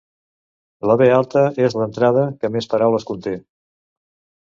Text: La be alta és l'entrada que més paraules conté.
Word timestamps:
La 0.91 0.95
be 1.01 1.09
alta 1.17 1.45
és 1.67 1.77
l'entrada 1.81 2.25
que 2.41 2.53
més 2.59 2.73
paraules 2.75 3.09
conté. 3.15 3.39